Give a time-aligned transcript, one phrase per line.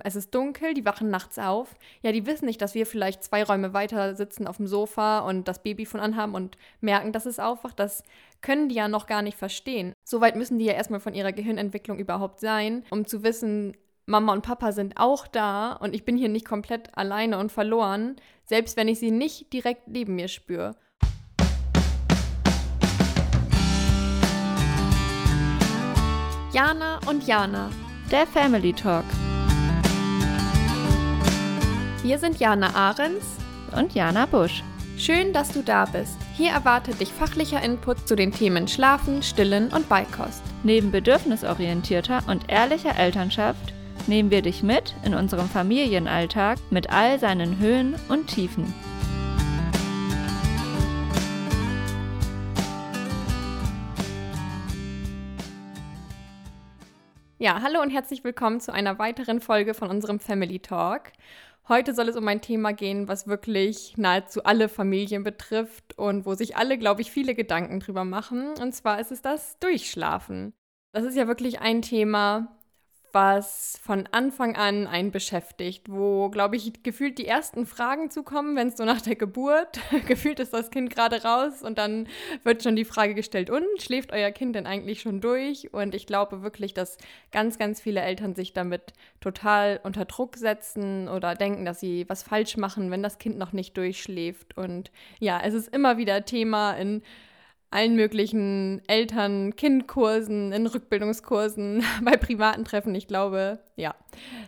[0.00, 1.76] Es ist dunkel, die wachen nachts auf.
[2.00, 5.48] Ja, die wissen nicht, dass wir vielleicht zwei Räume weiter sitzen auf dem Sofa und
[5.48, 7.78] das Baby von anhaben und merken, dass es aufwacht.
[7.78, 8.02] Das
[8.40, 9.92] können die ja noch gar nicht verstehen.
[10.02, 13.76] Soweit müssen die ja erstmal von ihrer Gehirnentwicklung überhaupt sein, um zu wissen,
[14.06, 18.16] Mama und Papa sind auch da und ich bin hier nicht komplett alleine und verloren,
[18.46, 20.74] selbst wenn ich sie nicht direkt neben mir spüre.
[26.54, 27.70] Jana und Jana,
[28.10, 29.04] der Family Talk.
[32.02, 33.24] Wir sind Jana Ahrens
[33.76, 34.64] und Jana Busch.
[34.98, 36.18] Schön, dass du da bist.
[36.36, 40.42] Hier erwartet dich fachlicher Input zu den Themen Schlafen, Stillen und Beikost.
[40.64, 43.72] Neben bedürfnisorientierter und ehrlicher Elternschaft
[44.08, 48.74] nehmen wir dich mit in unserem Familienalltag mit all seinen Höhen und Tiefen.
[57.38, 61.10] Ja, hallo und herzlich willkommen zu einer weiteren Folge von unserem Family Talk.
[61.68, 66.34] Heute soll es um ein Thema gehen, was wirklich nahezu alle Familien betrifft und wo
[66.34, 68.54] sich alle, glaube ich, viele Gedanken drüber machen.
[68.60, 70.54] Und zwar ist es das Durchschlafen.
[70.92, 72.58] Das ist ja wirklich ein Thema,
[73.12, 78.68] was von Anfang an einen beschäftigt, wo, glaube ich, gefühlt die ersten Fragen zukommen, wenn
[78.68, 82.08] es so nach der Geburt, gefühlt ist das Kind gerade raus und dann
[82.42, 85.72] wird schon die Frage gestellt, und schläft euer Kind denn eigentlich schon durch?
[85.72, 86.98] Und ich glaube wirklich, dass
[87.30, 92.22] ganz, ganz viele Eltern sich damit total unter Druck setzen oder denken, dass sie was
[92.22, 94.56] falsch machen, wenn das Kind noch nicht durchschläft.
[94.56, 97.02] Und ja, es ist immer wieder Thema in
[97.72, 102.94] allen möglichen Eltern-Kind-Kursen, in Rückbildungskursen, bei privaten Treffen.
[102.94, 103.94] Ich glaube, ja,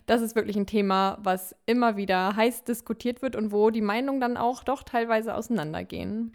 [0.07, 4.21] das ist wirklich ein Thema, was immer wieder heiß diskutiert wird und wo die Meinungen
[4.21, 6.35] dann auch doch teilweise auseinandergehen.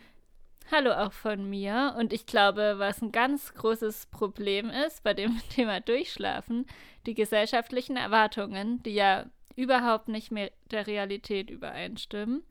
[0.71, 1.95] Hallo auch von mir.
[1.97, 6.65] Und ich glaube, was ein ganz großes Problem ist bei dem Thema Durchschlafen,
[7.05, 12.43] die gesellschaftlichen Erwartungen, die ja überhaupt nicht mehr der Realität übereinstimmen.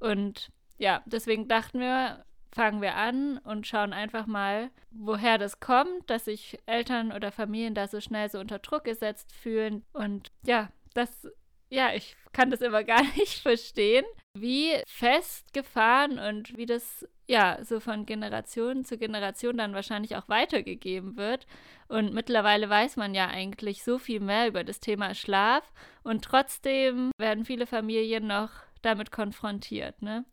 [0.00, 2.25] Und ja, deswegen dachten wir,
[2.56, 7.74] fangen wir an und schauen einfach mal, woher das kommt, dass sich Eltern oder Familien
[7.74, 9.84] da so schnell so unter Druck gesetzt fühlen.
[9.92, 11.28] Und ja, das,
[11.68, 17.78] ja, ich kann das immer gar nicht verstehen, wie festgefahren und wie das ja so
[17.78, 21.46] von Generation zu Generation dann wahrscheinlich auch weitergegeben wird.
[21.88, 25.74] Und mittlerweile weiß man ja eigentlich so viel mehr über das Thema Schlaf
[26.04, 28.50] und trotzdem werden viele Familien noch
[28.80, 30.24] damit konfrontiert, ne?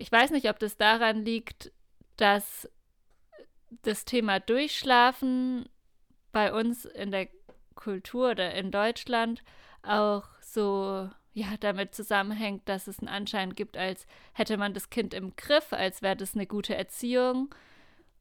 [0.00, 1.72] Ich weiß nicht, ob das daran liegt,
[2.16, 2.70] dass
[3.82, 5.68] das Thema Durchschlafen
[6.30, 7.28] bei uns in der
[7.74, 9.42] Kultur oder in Deutschland
[9.82, 15.14] auch so ja damit zusammenhängt, dass es einen Anschein gibt, als hätte man das Kind
[15.14, 17.52] im Griff, als wäre das eine gute Erziehung.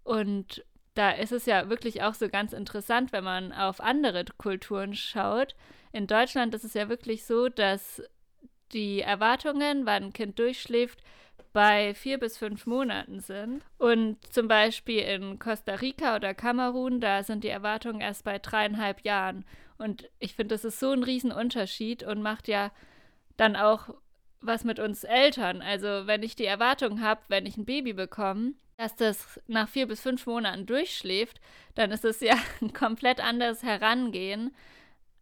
[0.04, 0.66] Und
[0.96, 5.56] da ist es ja wirklich auch so ganz interessant, wenn man auf andere Kulturen schaut.
[5.92, 8.02] In Deutschland ist es ja wirklich so, dass
[8.74, 11.04] die Erwartungen, wann ein Kind durchschläft,
[11.54, 13.64] bei vier bis fünf Monaten sind.
[13.78, 19.02] Und zum Beispiel in Costa Rica oder Kamerun, da sind die Erwartungen erst bei dreieinhalb
[19.02, 19.46] Jahren.
[19.78, 22.72] Und ich finde, das ist so ein Riesenunterschied und macht ja
[23.38, 23.90] dann auch
[24.42, 25.62] was mit uns Eltern.
[25.62, 29.88] Also wenn ich die Erwartung habe, wenn ich ein Baby bekomme, dass das nach vier
[29.88, 31.42] bis fünf Monaten durchschläft,
[31.76, 34.56] dann ist es ja ein komplett anderes Herangehen,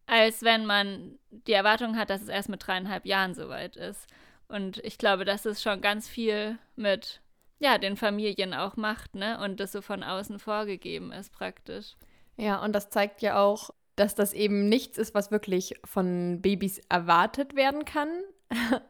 [0.05, 4.07] als wenn man die Erwartung hat, dass es erst mit dreieinhalb Jahren soweit ist.
[4.47, 7.21] Und ich glaube, dass es schon ganz viel mit
[7.59, 9.39] ja, den Familien auch macht, ne?
[9.39, 11.95] Und das so von außen vorgegeben ist praktisch.
[12.37, 16.81] Ja, und das zeigt ja auch, dass das eben nichts ist, was wirklich von Babys
[16.89, 18.09] erwartet werden kann,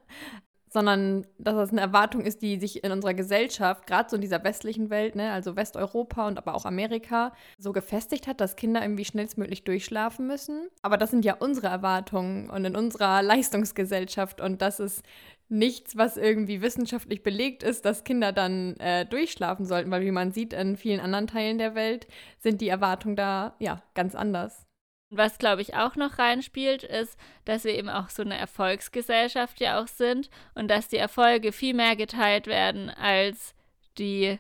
[0.68, 4.44] sondern dass das eine Erwartung ist, die sich in unserer Gesellschaft, gerade so in dieser
[4.44, 9.06] westlichen Welt, ne, also Westeuropa und aber auch Amerika, so gefestigt hat, dass Kinder irgendwie
[9.06, 10.68] schnellstmöglich durchschlafen müssen.
[10.82, 15.04] Aber das sind ja unsere Erwartungen und in unserer Leistungsgesellschaft und das ist
[15.48, 20.32] nichts, was irgendwie wissenschaftlich belegt ist, dass Kinder dann äh, durchschlafen sollten, weil wie man
[20.32, 22.08] sieht, in vielen anderen Teilen der Welt
[22.40, 24.66] sind die Erwartungen da ja ganz anders.
[25.12, 29.80] Was, glaube ich, auch noch reinspielt, ist, dass wir eben auch so eine Erfolgsgesellschaft ja
[29.80, 33.54] auch sind und dass die Erfolge viel mehr geteilt werden als
[34.00, 34.40] die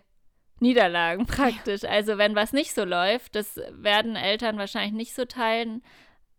[0.59, 1.83] Niederlagen praktisch.
[1.83, 5.83] Also wenn was nicht so läuft, das werden Eltern wahrscheinlich nicht so teilen.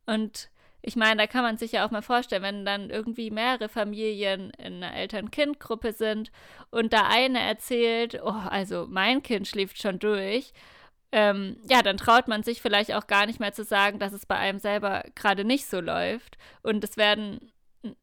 [0.07, 0.51] Und
[0.87, 4.51] ich meine, da kann man sich ja auch mal vorstellen, wenn dann irgendwie mehrere Familien
[4.51, 6.31] in einer Eltern-Kind-Gruppe sind
[6.71, 10.53] und da eine erzählt, oh, also mein Kind schläft schon durch,
[11.11, 14.27] ähm, ja, dann traut man sich vielleicht auch gar nicht mehr zu sagen, dass es
[14.27, 16.39] bei einem selber gerade nicht so läuft.
[16.63, 17.53] Und es werden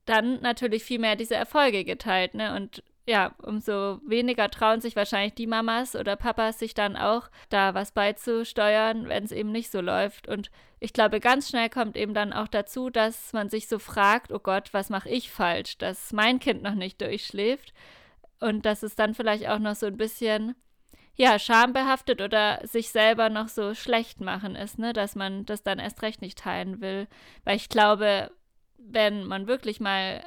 [0.06, 2.54] dann natürlich viel mehr diese Erfolge geteilt, ne?
[2.56, 7.74] Und ja, umso weniger trauen sich wahrscheinlich die Mamas oder Papas sich dann auch da
[7.74, 10.30] was beizusteuern, wenn es eben nicht so läuft.
[10.30, 14.32] Und ich glaube, ganz schnell kommt eben dann auch dazu, dass man sich so fragt,
[14.32, 17.74] oh Gott, was mache ich falsch, dass mein Kind noch nicht durchschläft.
[18.40, 20.56] Und dass es dann vielleicht auch noch so ein bisschen,
[21.16, 25.80] ja, schambehaftet oder sich selber noch so schlecht machen ist, ne, dass man das dann
[25.80, 27.08] erst recht nicht teilen will.
[27.44, 28.32] Weil ich glaube,
[28.78, 30.24] wenn man wirklich mal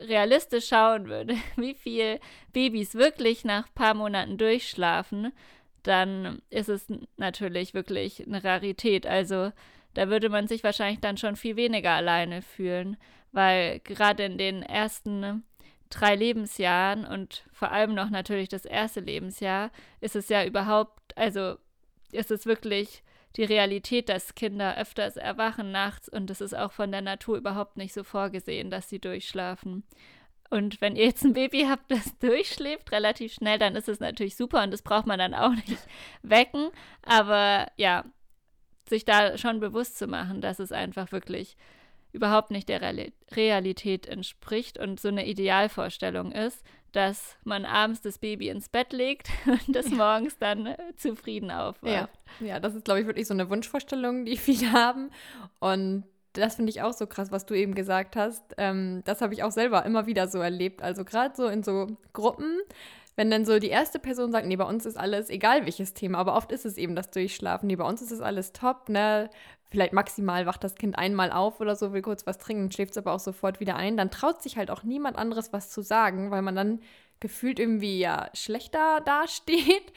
[0.00, 2.20] realistisch schauen würde, wie viel
[2.52, 5.32] Babys wirklich nach ein paar Monaten durchschlafen,
[5.82, 6.86] dann ist es
[7.16, 9.06] natürlich wirklich eine Rarität.
[9.06, 9.52] Also
[9.94, 12.96] da würde man sich wahrscheinlich dann schon viel weniger alleine fühlen,
[13.32, 15.44] weil gerade in den ersten
[15.88, 19.70] drei Lebensjahren und vor allem noch natürlich das erste Lebensjahr
[20.00, 21.56] ist es ja überhaupt, also
[22.12, 23.02] ist es wirklich
[23.36, 27.76] die Realität, dass Kinder öfters erwachen nachts und es ist auch von der Natur überhaupt
[27.76, 29.84] nicht so vorgesehen, dass sie durchschlafen.
[30.50, 34.36] Und wenn ihr jetzt ein Baby habt, das durchschläft relativ schnell, dann ist es natürlich
[34.36, 35.78] super und das braucht man dann auch nicht
[36.22, 36.70] wecken.
[37.02, 38.04] Aber ja,
[38.88, 41.56] sich da schon bewusst zu machen, dass es einfach wirklich
[42.12, 42.80] überhaupt nicht der
[43.32, 49.28] Realität entspricht und so eine Idealvorstellung ist, dass man abends das Baby ins Bett legt
[49.46, 52.10] und das morgens dann äh, zufrieden aufwacht.
[52.40, 52.46] Ja.
[52.46, 55.10] ja, das ist, glaube ich, wirklich so eine Wunschvorstellung, die viele haben.
[55.58, 58.42] Und das finde ich auch so krass, was du eben gesagt hast.
[58.56, 60.82] Ähm, das habe ich auch selber immer wieder so erlebt.
[60.82, 62.60] Also gerade so in so Gruppen,
[63.16, 66.18] wenn dann so die erste Person sagt, nee, bei uns ist alles, egal welches Thema,
[66.18, 69.28] aber oft ist es eben das Durchschlafen, nee, bei uns ist es alles top, ne?
[69.70, 72.98] Vielleicht maximal wacht das Kind einmal auf oder so, will kurz was trinken, schläft es
[72.98, 73.96] aber auch sofort wieder ein.
[73.96, 76.80] Dann traut sich halt auch niemand anderes was zu sagen, weil man dann
[77.20, 79.92] gefühlt irgendwie ja schlechter dasteht.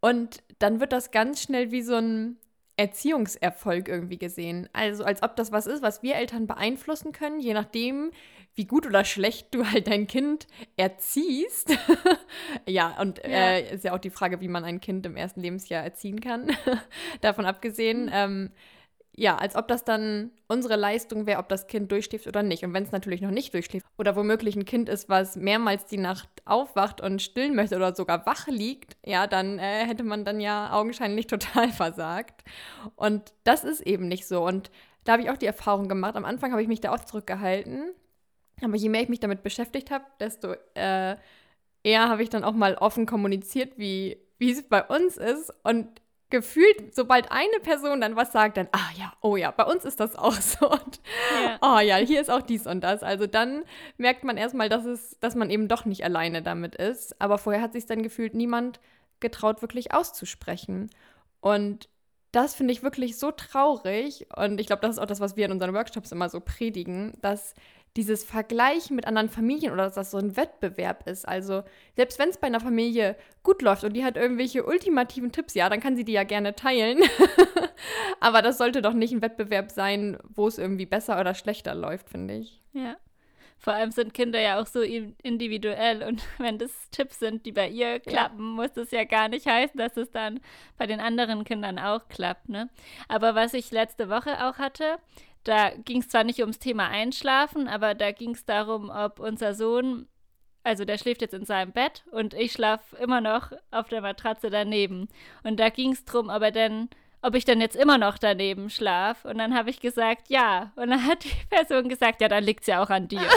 [0.00, 2.38] Und dann wird das ganz schnell wie so ein
[2.76, 4.68] Erziehungserfolg irgendwie gesehen.
[4.72, 8.10] Also als ob das was ist, was wir Eltern beeinflussen können, je nachdem,
[8.54, 10.46] wie gut oder schlecht du halt dein Kind
[10.76, 11.76] erziehst.
[12.68, 13.28] ja, und ja.
[13.28, 16.50] Äh, ist ja auch die Frage, wie man ein Kind im ersten Lebensjahr erziehen kann.
[17.20, 18.12] Davon abgesehen, mhm.
[18.12, 18.50] ähm,
[19.16, 22.64] ja, als ob das dann unsere Leistung wäre, ob das Kind durchschläft oder nicht.
[22.64, 25.98] Und wenn es natürlich noch nicht durchschläft oder womöglich ein Kind ist, was mehrmals die
[25.98, 30.40] Nacht aufwacht und stillen möchte oder sogar wach liegt, ja, dann äh, hätte man dann
[30.40, 32.42] ja augenscheinlich total versagt.
[32.96, 34.44] Und das ist eben nicht so.
[34.44, 34.70] Und
[35.04, 36.16] da habe ich auch die Erfahrung gemacht.
[36.16, 37.92] Am Anfang habe ich mich da auch zurückgehalten.
[38.62, 41.16] Aber je mehr ich mich damit beschäftigt habe, desto äh,
[41.82, 45.52] eher habe ich dann auch mal offen kommuniziert, wie wie es bei uns ist.
[45.62, 45.88] Und
[46.34, 50.00] gefühlt, sobald eine Person dann was sagt, dann, ah ja, oh ja, bei uns ist
[50.00, 50.68] das auch so.
[50.70, 51.00] Und,
[51.44, 51.58] ja.
[51.62, 53.04] oh ja, hier ist auch dies und das.
[53.04, 53.62] Also dann
[53.98, 57.20] merkt man erstmal, dass es, dass man eben doch nicht alleine damit ist.
[57.20, 58.80] Aber vorher hat sich dann gefühlt niemand
[59.20, 60.90] getraut, wirklich auszusprechen.
[61.40, 61.88] Und
[62.32, 64.26] das finde ich wirklich so traurig.
[64.34, 67.16] Und ich glaube, das ist auch das, was wir in unseren Workshops immer so predigen,
[67.22, 67.54] dass
[67.96, 71.26] dieses Vergleichen mit anderen Familien oder dass das so ein Wettbewerb ist.
[71.26, 71.62] Also
[71.96, 75.68] selbst wenn es bei einer Familie gut läuft und die hat irgendwelche ultimativen Tipps, ja,
[75.68, 76.98] dann kann sie die ja gerne teilen.
[78.20, 82.10] Aber das sollte doch nicht ein Wettbewerb sein, wo es irgendwie besser oder schlechter läuft,
[82.10, 82.60] finde ich.
[82.72, 82.96] Ja.
[83.58, 87.68] Vor allem sind Kinder ja auch so individuell und wenn das Tipps sind, die bei
[87.68, 88.62] ihr klappen, ja.
[88.62, 90.40] muss das ja gar nicht heißen, dass es dann
[90.76, 92.48] bei den anderen Kindern auch klappt.
[92.48, 92.68] Ne?
[93.08, 94.98] Aber was ich letzte Woche auch hatte,
[95.44, 99.54] da ging es zwar nicht ums Thema Einschlafen, aber da ging es darum, ob unser
[99.54, 100.08] Sohn,
[100.62, 104.50] also der schläft jetzt in seinem Bett und ich schlafe immer noch auf der Matratze
[104.50, 105.08] daneben.
[105.42, 106.88] Und da ging es darum, ob er denn,
[107.20, 109.24] ob ich dann jetzt immer noch daneben schlaf.
[109.26, 110.72] Und dann habe ich gesagt, ja.
[110.76, 113.28] Und dann hat die Person gesagt, ja, dann liegt es ja auch an dir.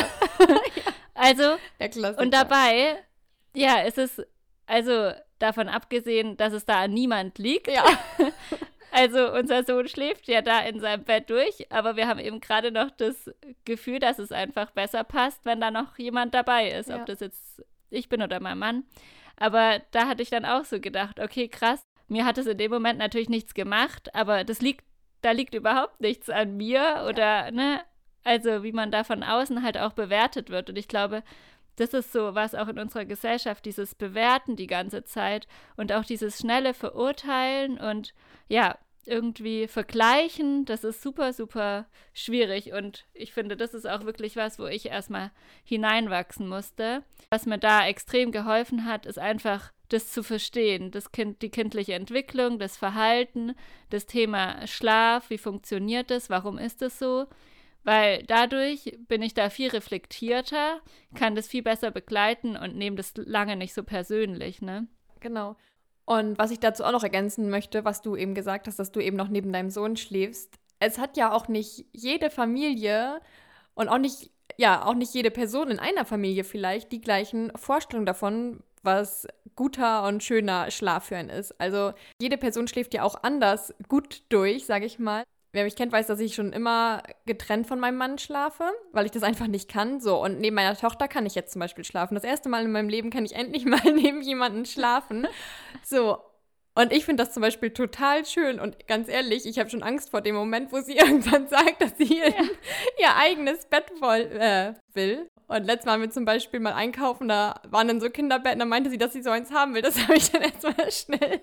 [1.13, 1.57] also,
[2.17, 3.03] und dabei,
[3.53, 4.25] ja, es ist,
[4.65, 7.67] also davon abgesehen, dass es da an niemand liegt.
[7.67, 7.83] Ja.
[8.97, 12.71] Also unser Sohn schläft ja da in seinem Bett durch, aber wir haben eben gerade
[12.71, 13.29] noch das
[13.63, 16.95] Gefühl, dass es einfach besser passt, wenn da noch jemand dabei ist, ja.
[16.95, 17.61] ob das jetzt
[17.91, 18.85] ich bin oder mein Mann.
[19.35, 22.71] Aber da hatte ich dann auch so gedacht, okay, krass, mir hat es in dem
[22.71, 24.83] Moment natürlich nichts gemacht, aber das liegt,
[25.21, 27.51] da liegt überhaupt nichts an mir oder, ja.
[27.51, 27.81] ne,
[28.23, 30.71] also wie man da von außen halt auch bewertet wird.
[30.71, 31.21] Und ich glaube,
[31.75, 36.03] das ist so was auch in unserer Gesellschaft, dieses Bewerten die ganze Zeit und auch
[36.03, 38.15] dieses schnelle Verurteilen und
[38.49, 38.75] ja,
[39.07, 42.73] irgendwie vergleichen, das ist super, super schwierig.
[42.73, 45.31] Und ich finde, das ist auch wirklich was, wo ich erstmal
[45.63, 47.03] hineinwachsen musste.
[47.29, 51.93] Was mir da extrem geholfen hat, ist einfach das zu verstehen, das kind, die kindliche
[51.93, 53.55] Entwicklung, das Verhalten,
[53.89, 57.27] das Thema Schlaf, wie funktioniert das, warum ist es so?
[57.83, 60.81] Weil dadurch bin ich da viel reflektierter,
[61.15, 64.87] kann das viel besser begleiten und nehme das lange nicht so persönlich, ne?
[65.21, 65.55] Genau.
[66.07, 69.01] Und was ich dazu auch noch ergänzen möchte, was du eben gesagt hast, dass du
[69.01, 70.55] eben noch neben deinem Sohn schläfst.
[70.79, 73.19] Es hat ja auch nicht jede Familie
[73.75, 78.05] und auch nicht ja auch nicht jede Person in einer Familie vielleicht die gleichen Vorstellungen
[78.05, 81.59] davon, was guter und schöner Schlaf für einen ist.
[81.59, 85.23] Also jede Person schläft ja auch anders gut durch, sage ich mal.
[85.53, 89.11] Wer mich kennt, weiß, dass ich schon immer getrennt von meinem Mann schlafe, weil ich
[89.11, 89.99] das einfach nicht kann.
[89.99, 92.15] So, und neben meiner Tochter kann ich jetzt zum Beispiel schlafen.
[92.15, 95.27] Das erste Mal in meinem Leben kann ich endlich mal neben jemanden schlafen.
[95.83, 96.17] So,
[96.77, 98.59] und ich finde das zum Beispiel total schön.
[98.59, 101.97] Und ganz ehrlich, ich habe schon Angst vor dem Moment, wo sie irgendwann sagt, dass
[101.97, 102.27] sie ja.
[102.27, 105.27] ihr eigenes Bett voll, äh, will.
[105.47, 108.65] Und letztes Mal haben wir zum Beispiel mal einkaufen, da waren dann so Kinderbetten, da
[108.65, 109.81] meinte sie, dass sie so eins haben will.
[109.81, 111.41] Das habe ich dann erstmal schnell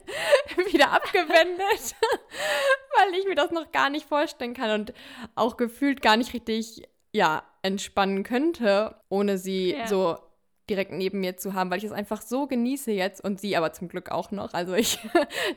[0.73, 1.95] wieder abgewendet,
[2.99, 4.95] weil ich mir das noch gar nicht vorstellen kann und
[5.35, 6.83] auch gefühlt gar nicht richtig,
[7.13, 9.87] ja, entspannen könnte, ohne sie ja.
[9.87, 10.19] so
[10.69, 13.73] direkt neben mir zu haben, weil ich es einfach so genieße jetzt und sie aber
[13.73, 14.55] zum Glück auch noch.
[14.55, 14.99] Also ich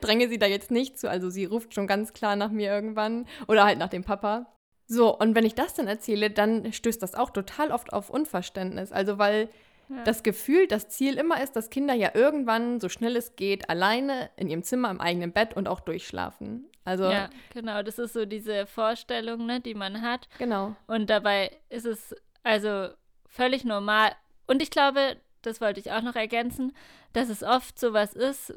[0.01, 1.09] dränge sie da jetzt nicht zu.
[1.09, 4.56] Also sie ruft schon ganz klar nach mir irgendwann oder halt nach dem Papa.
[4.87, 8.91] So, und wenn ich das dann erzähle, dann stößt das auch total oft auf Unverständnis.
[8.91, 9.49] Also weil
[9.89, 10.03] ja.
[10.03, 14.29] das Gefühl, das Ziel immer ist, dass Kinder ja irgendwann, so schnell es geht, alleine
[14.37, 16.65] in ihrem Zimmer im eigenen Bett und auch durchschlafen.
[16.85, 20.29] Also ja, genau, das ist so diese Vorstellung, ne, die man hat.
[20.39, 20.75] Genau.
[20.87, 22.87] Und dabei ist es also
[23.27, 24.11] völlig normal,
[24.47, 26.73] und ich glaube, das wollte ich auch noch ergänzen,
[27.11, 28.53] dass es oft sowas ist,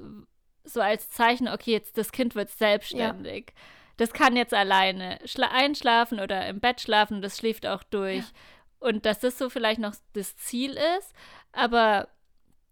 [0.64, 3.46] so als Zeichen, okay, jetzt das Kind wird selbstständig.
[3.48, 3.54] Ja.
[4.00, 5.18] Das kann jetzt alleine
[5.52, 8.16] einschlafen oder im Bett schlafen, das schläft auch durch.
[8.16, 8.24] Ja.
[8.78, 11.12] Und dass das so vielleicht noch das Ziel ist,
[11.52, 12.08] aber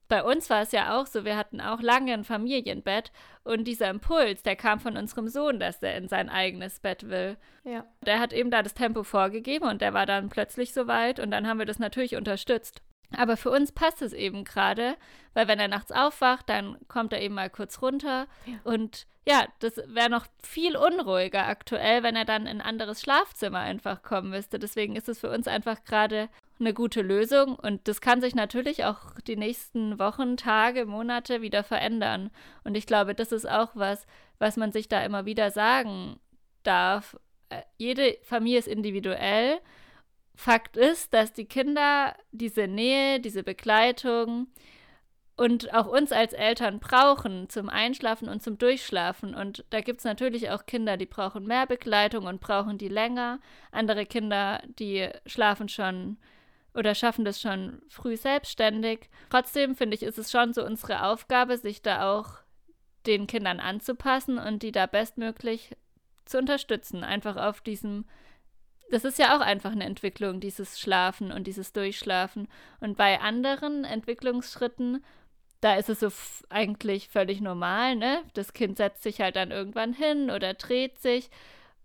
[0.08, 3.12] bei uns war es ja auch so, wir hatten auch lange ein Familienbett
[3.44, 7.36] und dieser Impuls, der kam von unserem Sohn, dass er in sein eigenes Bett will.
[7.62, 7.84] Ja.
[8.06, 11.30] Der hat eben da das Tempo vorgegeben und der war dann plötzlich so weit und
[11.30, 12.80] dann haben wir das natürlich unterstützt.
[13.16, 14.96] Aber für uns passt es eben gerade,
[15.34, 18.26] weil wenn er nachts aufwacht, dann kommt er eben mal kurz runter.
[18.44, 18.54] Ja.
[18.64, 23.60] Und ja, das wäre noch viel unruhiger aktuell, wenn er dann in ein anderes Schlafzimmer
[23.60, 24.58] einfach kommen müsste.
[24.58, 26.28] Deswegen ist es für uns einfach gerade
[26.60, 27.54] eine gute Lösung.
[27.54, 32.30] Und das kann sich natürlich auch die nächsten Wochen, Tage, Monate wieder verändern.
[32.64, 34.06] Und ich glaube, das ist auch was,
[34.38, 36.18] was man sich da immer wieder sagen
[36.62, 37.16] darf.
[37.50, 39.60] Äh, jede Familie ist individuell
[40.38, 44.46] Fakt ist, dass die Kinder diese Nähe, diese Begleitung
[45.36, 49.34] und auch uns als Eltern brauchen zum Einschlafen und zum Durchschlafen.
[49.34, 53.40] Und da gibt es natürlich auch Kinder, die brauchen mehr Begleitung und brauchen die länger.
[53.72, 56.18] Andere Kinder, die schlafen schon
[56.72, 59.10] oder schaffen das schon früh selbstständig.
[59.30, 62.34] Trotzdem finde ich, ist es schon so unsere Aufgabe, sich da auch
[63.08, 65.76] den Kindern anzupassen und die da bestmöglich
[66.26, 68.04] zu unterstützen, einfach auf diesem
[68.90, 72.48] das ist ja auch einfach eine Entwicklung, dieses Schlafen und dieses Durchschlafen.
[72.80, 75.04] Und bei anderen Entwicklungsschritten,
[75.60, 76.08] da ist es so
[76.48, 78.22] eigentlich völlig normal, ne?
[78.34, 81.30] Das Kind setzt sich halt dann irgendwann hin oder dreht sich.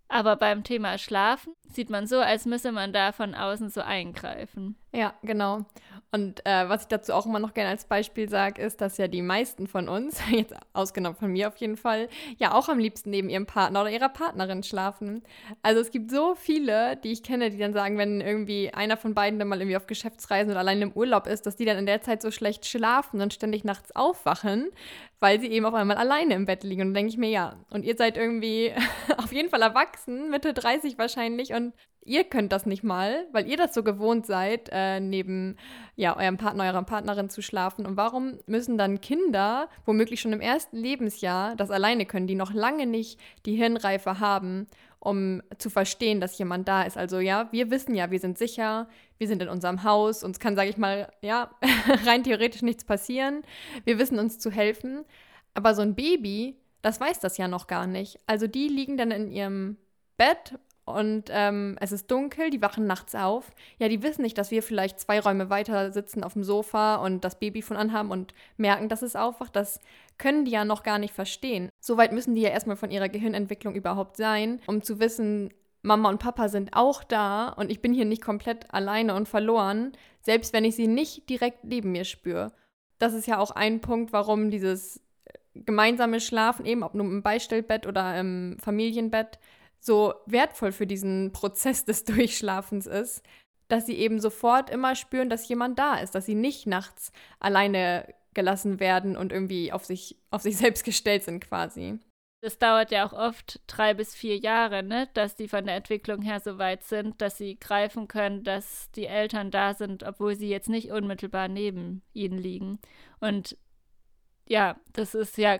[0.07, 4.75] Aber beim Thema Schlafen sieht man so, als müsse man da von außen so eingreifen.
[4.91, 5.65] Ja, genau.
[6.11, 9.07] Und äh, was ich dazu auch immer noch gerne als Beispiel sage, ist, dass ja
[9.07, 13.09] die meisten von uns, jetzt ausgenommen von mir auf jeden Fall, ja auch am liebsten
[13.09, 15.23] neben ihrem Partner oder ihrer Partnerin schlafen.
[15.63, 19.15] Also es gibt so viele, die ich kenne, die dann sagen, wenn irgendwie einer von
[19.15, 21.87] beiden dann mal irgendwie auf Geschäftsreisen oder allein im Urlaub ist, dass die dann in
[21.87, 24.69] der Zeit so schlecht schlafen und ständig nachts aufwachen,
[25.23, 26.81] weil sie eben auf einmal alleine im Bett liegen.
[26.81, 28.73] Und dann denke ich mir, ja, und ihr seid irgendwie
[29.17, 31.71] auf jeden Fall erwachsen, Mitte 30 wahrscheinlich, und
[32.03, 35.55] ihr könnt das nicht mal, weil ihr das so gewohnt seid, äh, neben
[35.95, 37.85] ja, eurem Partner, eurer Partnerin zu schlafen.
[37.85, 42.53] Und warum müssen dann Kinder, womöglich schon im ersten Lebensjahr, das alleine können, die noch
[42.53, 44.67] lange nicht die Hirnreife haben,
[45.03, 46.97] um zu verstehen, dass jemand da ist?
[46.97, 50.55] Also ja, wir wissen ja, wir sind sicher, wir sind in unserem Haus, uns kann,
[50.55, 51.51] sage ich mal, ja,
[52.05, 53.43] rein theoretisch nichts passieren.
[53.83, 55.03] Wir wissen uns zu helfen.
[55.53, 58.19] Aber so ein Baby, das weiß das ja noch gar nicht.
[58.27, 59.77] Also die liegen dann in ihrem
[60.17, 63.51] Bett und ähm, es ist dunkel, die wachen nachts auf.
[63.79, 67.23] Ja, die wissen nicht, dass wir vielleicht zwei Räume weiter sitzen auf dem Sofa und
[67.23, 69.55] das Baby von anhaben und merken, dass es aufwacht.
[69.55, 69.79] Das
[70.17, 71.69] können die ja noch gar nicht verstehen.
[71.79, 76.19] Soweit müssen die ja erstmal von ihrer Gehirnentwicklung überhaupt sein, um zu wissen, Mama und
[76.19, 80.63] Papa sind auch da und ich bin hier nicht komplett alleine und verloren, selbst wenn
[80.65, 82.53] ich sie nicht direkt neben mir spüre.
[82.99, 85.01] Das ist ja auch ein Punkt, warum dieses
[85.55, 89.39] gemeinsame Schlafen, eben ob nur im Beistellbett oder im Familienbett,
[89.83, 93.21] so wertvoll für diesen Prozess des Durchschlafens ist,
[93.67, 98.13] dass sie eben sofort immer spüren, dass jemand da ist, dass sie nicht nachts alleine
[98.33, 101.99] gelassen werden und irgendwie auf sich, auf sich selbst gestellt sind quasi.
[102.41, 106.21] Das dauert ja auch oft drei bis vier Jahre, ne, dass die von der Entwicklung
[106.21, 110.49] her so weit sind, dass sie greifen können, dass die Eltern da sind, obwohl sie
[110.49, 112.79] jetzt nicht unmittelbar neben ihnen liegen.
[113.21, 113.57] Und
[114.45, 115.57] ja, das ist ja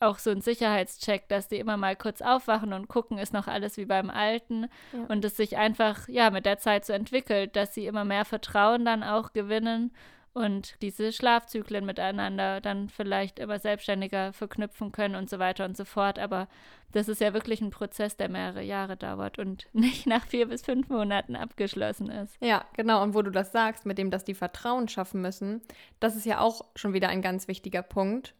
[0.00, 3.76] auch so ein Sicherheitscheck, dass die immer mal kurz aufwachen und gucken, ist noch alles
[3.76, 5.04] wie beim Alten ja.
[5.08, 8.84] und es sich einfach ja mit der Zeit so entwickelt, dass sie immer mehr Vertrauen
[8.84, 9.92] dann auch gewinnen
[10.32, 15.84] und diese Schlafzyklen miteinander dann vielleicht immer selbstständiger verknüpfen können und so weiter und so
[15.84, 16.18] fort.
[16.18, 16.46] Aber
[16.92, 20.62] das ist ja wirklich ein Prozess, der mehrere Jahre dauert und nicht nach vier bis
[20.62, 22.36] fünf Monaten abgeschlossen ist.
[22.40, 23.02] Ja, genau.
[23.02, 25.62] Und wo du das sagst, mit dem, dass die Vertrauen schaffen müssen,
[25.98, 28.34] das ist ja auch schon wieder ein ganz wichtiger Punkt.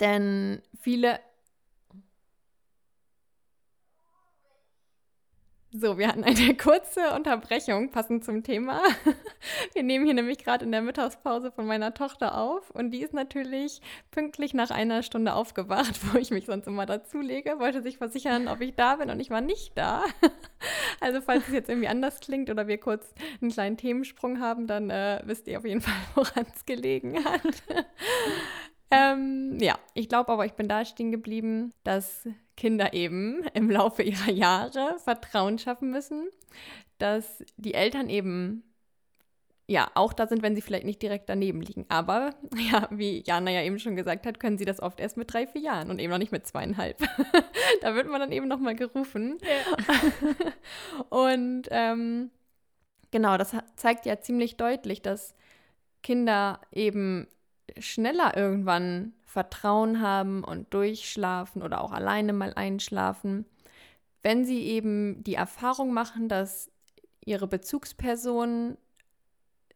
[0.00, 1.20] Denn viele
[5.72, 8.82] So, wir hatten eine kurze Unterbrechung passend zum Thema.
[9.72, 13.14] Wir nehmen hier nämlich gerade in der Mittagspause von meiner Tochter auf und die ist
[13.14, 13.80] natürlich
[14.10, 18.60] pünktlich nach einer Stunde aufgewacht, wo ich mich sonst immer dazulege, wollte sich versichern, ob
[18.60, 20.02] ich da bin und ich war nicht da.
[21.00, 24.90] Also falls es jetzt irgendwie anders klingt oder wir kurz einen kleinen Themensprung haben, dann
[24.90, 27.62] äh, wisst ihr auf jeden Fall, woran es gelegen hat.
[28.90, 34.02] Ähm, ja, ich glaube aber, ich bin da stehen geblieben, dass Kinder eben im Laufe
[34.02, 36.28] ihrer Jahre Vertrauen schaffen müssen,
[36.98, 38.64] dass die Eltern eben
[39.70, 41.86] ja auch da sind, wenn sie vielleicht nicht direkt daneben liegen.
[41.88, 42.34] Aber
[42.72, 45.46] ja, wie Jana ja eben schon gesagt hat, können sie das oft erst mit drei,
[45.46, 46.98] vier Jahren und eben noch nicht mit zweieinhalb.
[47.80, 49.38] da wird man dann eben nochmal gerufen.
[49.42, 51.04] Ja.
[51.08, 52.30] und ähm,
[53.12, 55.36] genau, das zeigt ja ziemlich deutlich, dass
[56.02, 57.28] Kinder eben
[57.80, 63.46] schneller irgendwann Vertrauen haben und durchschlafen oder auch alleine mal einschlafen,
[64.22, 66.70] wenn sie eben die Erfahrung machen, dass
[67.24, 68.76] ihre Bezugspersonen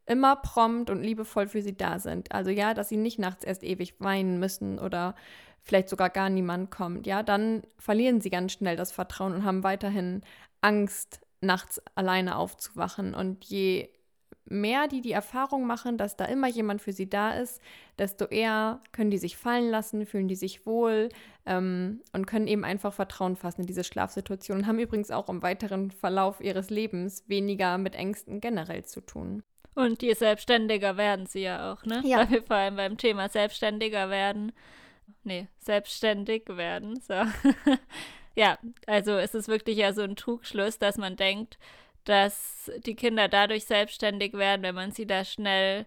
[0.06, 2.32] immer prompt und liebevoll für sie da sind.
[2.32, 5.14] Also ja, dass sie nicht nachts erst ewig weinen müssen oder
[5.62, 7.06] vielleicht sogar gar niemand kommt.
[7.06, 10.22] Ja, dann verlieren sie ganz schnell das Vertrauen und haben weiterhin
[10.60, 13.14] Angst, nachts alleine aufzuwachen.
[13.14, 13.88] Und je
[14.46, 17.60] mehr die die Erfahrung machen, dass da immer jemand für sie da ist,
[17.98, 21.08] desto eher können die sich fallen lassen, fühlen die sich wohl
[21.46, 25.42] ähm, und können eben einfach Vertrauen fassen in diese Schlafsituation und haben übrigens auch im
[25.42, 29.42] weiteren Verlauf ihres Lebens weniger mit Ängsten generell zu tun.
[29.74, 32.00] Und je selbstständiger werden sie ja auch, ne?
[32.04, 32.18] Ja.
[32.18, 34.52] Weil wir vor allem beim Thema selbstständiger werden,
[35.24, 37.14] nee, selbstständig werden, so.
[38.36, 41.58] ja, also es ist wirklich ja so ein Trugschluss, dass man denkt,
[42.04, 45.86] dass die Kinder dadurch selbstständig werden, wenn man sie da schnell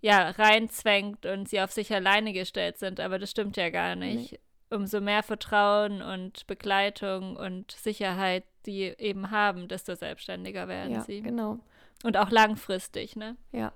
[0.00, 3.00] ja, reinzwängt und sie auf sich alleine gestellt sind.
[3.00, 4.32] Aber das stimmt ja gar nicht.
[4.32, 4.38] Nee.
[4.70, 11.22] Umso mehr Vertrauen und Begleitung und Sicherheit die eben haben, desto selbstständiger werden ja, sie.
[11.22, 11.58] Genau.
[12.04, 13.36] Und auch langfristig, ne?
[13.50, 13.72] Ja.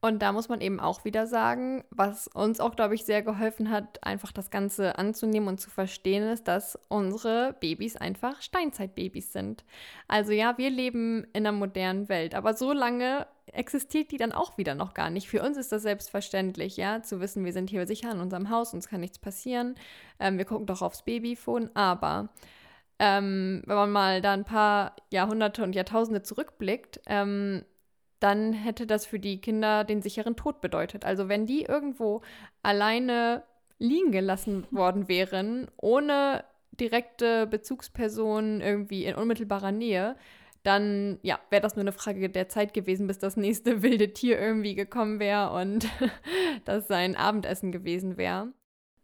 [0.00, 3.70] Und da muss man eben auch wieder sagen, was uns auch, glaube ich, sehr geholfen
[3.70, 9.64] hat, einfach das Ganze anzunehmen und zu verstehen, ist, dass unsere Babys einfach Steinzeitbabys sind.
[10.06, 14.56] Also ja, wir leben in einer modernen Welt, aber so lange existiert die dann auch
[14.56, 15.28] wieder noch gar nicht.
[15.28, 18.74] Für uns ist das selbstverständlich, ja, zu wissen, wir sind hier sicher in unserem Haus,
[18.74, 19.74] uns kann nichts passieren.
[20.20, 22.28] Ähm, wir gucken doch aufs Babyphone, aber
[23.00, 27.64] ähm, wenn man mal da ein paar Jahrhunderte und Jahrtausende zurückblickt, ähm,
[28.20, 31.04] dann hätte das für die Kinder den sicheren Tod bedeutet.
[31.04, 32.22] Also wenn die irgendwo
[32.62, 33.42] alleine
[33.78, 40.16] liegen gelassen worden wären, ohne direkte Bezugspersonen irgendwie in unmittelbarer Nähe,
[40.62, 44.38] dann ja, wäre das nur eine Frage der Zeit gewesen, bis das nächste wilde Tier
[44.40, 45.88] irgendwie gekommen wäre und
[46.64, 48.52] das sein Abendessen gewesen wäre.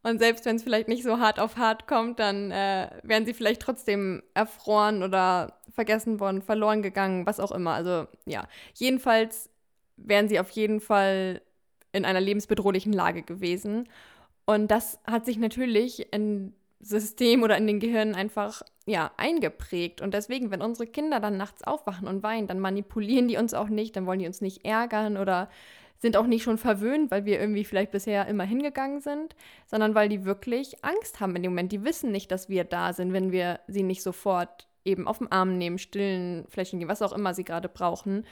[0.04, 3.32] Und selbst wenn es vielleicht nicht so hart auf hart kommt, dann äh, wären sie
[3.32, 7.72] vielleicht trotzdem erfroren oder vergessen worden, verloren gegangen, was auch immer.
[7.72, 9.48] Also ja, jedenfalls
[9.96, 11.40] wären sie auf jeden Fall
[11.92, 13.88] in einer lebensbedrohlichen Lage gewesen.
[14.44, 20.12] Und das hat sich natürlich in System oder in den Gehirnen einfach ja eingeprägt und
[20.12, 23.96] deswegen wenn unsere Kinder dann nachts aufwachen und weinen, dann manipulieren die uns auch nicht,
[23.96, 25.48] dann wollen die uns nicht ärgern oder
[25.98, 29.34] sind auch nicht schon verwöhnt, weil wir irgendwie vielleicht bisher immer hingegangen sind,
[29.66, 31.72] sondern weil die wirklich Angst haben in dem Moment.
[31.72, 35.32] Die wissen nicht, dass wir da sind, wenn wir sie nicht sofort eben auf den
[35.32, 38.26] Arm nehmen, stillen, Flächen geben, was auch immer sie gerade brauchen.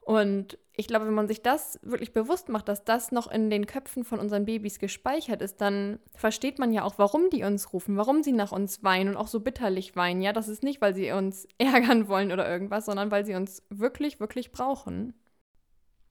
[0.00, 3.66] Und ich glaube, wenn man sich das wirklich bewusst macht, dass das noch in den
[3.66, 7.96] Köpfen von unseren Babys gespeichert ist, dann versteht man ja auch, warum die uns rufen,
[7.96, 10.22] warum sie nach uns weinen und auch so bitterlich weinen.
[10.22, 13.62] Ja, das ist nicht, weil sie uns ärgern wollen oder irgendwas, sondern weil sie uns
[13.68, 15.14] wirklich, wirklich brauchen.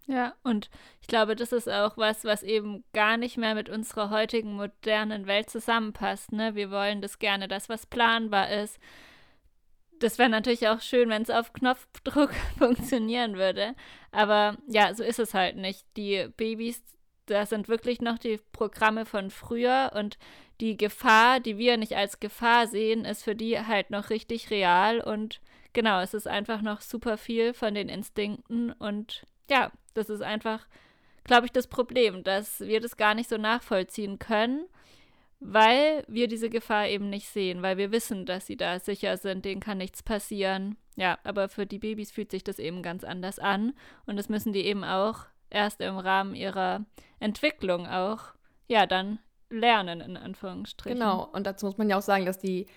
[0.09, 4.09] Ja, und ich glaube, das ist auch was, was eben gar nicht mehr mit unserer
[4.09, 6.31] heutigen modernen Welt zusammenpasst.
[6.31, 6.55] Ne?
[6.55, 8.79] Wir wollen das gerne, das, was planbar ist.
[9.99, 13.75] Das wäre natürlich auch schön, wenn es auf Knopfdruck funktionieren würde.
[14.11, 15.85] Aber ja, so ist es halt nicht.
[15.95, 16.81] Die Babys,
[17.27, 20.17] das sind wirklich noch die Programme von früher und
[20.59, 25.01] die Gefahr, die wir nicht als Gefahr sehen, ist für die halt noch richtig real
[25.01, 25.39] und
[25.73, 30.67] genau, es ist einfach noch super viel von den Instinkten und ja, das ist einfach,
[31.23, 34.65] glaube ich, das Problem, dass wir das gar nicht so nachvollziehen können,
[35.39, 39.45] weil wir diese Gefahr eben nicht sehen, weil wir wissen, dass sie da sicher sind,
[39.45, 40.77] denen kann nichts passieren.
[40.95, 43.73] Ja, aber für die Babys fühlt sich das eben ganz anders an
[44.05, 46.85] und das müssen die eben auch erst im Rahmen ihrer
[47.19, 48.33] Entwicklung auch,
[48.67, 50.99] ja, dann lernen, in Anführungsstrichen.
[50.99, 52.67] Genau, und dazu muss man ja auch sagen, dass die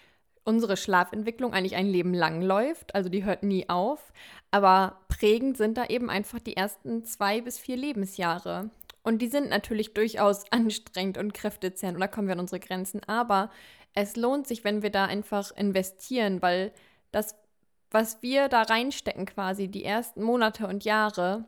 [0.45, 4.13] unsere Schlafentwicklung eigentlich ein Leben lang läuft, also die hört nie auf,
[4.51, 8.71] aber prägend sind da eben einfach die ersten zwei bis vier Lebensjahre.
[9.03, 13.03] Und die sind natürlich durchaus anstrengend und kräftezehrend und da kommen wir an unsere Grenzen,
[13.07, 13.51] aber
[13.95, 16.73] es lohnt sich, wenn wir da einfach investieren, weil
[17.11, 17.37] das,
[17.91, 21.45] was wir da reinstecken quasi, die ersten Monate und Jahre,